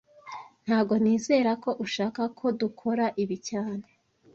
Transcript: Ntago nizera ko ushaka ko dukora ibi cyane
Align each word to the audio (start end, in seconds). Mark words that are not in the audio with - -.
Ntago 0.65 0.93
nizera 1.03 1.51
ko 1.63 1.69
ushaka 1.85 2.21
ko 2.37 2.45
dukora 2.61 3.05
ibi 3.23 3.37
cyane 3.49 3.85